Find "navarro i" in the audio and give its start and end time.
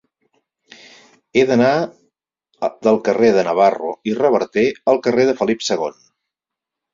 3.49-4.17